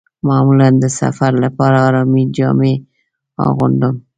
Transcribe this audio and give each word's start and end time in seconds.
معمولاً 0.27 0.67
د 0.83 0.85
سفر 0.99 1.31
لپاره 1.43 1.77
ارامې 1.87 2.23
جامې 2.37 2.73
اغوندم. 3.47 3.95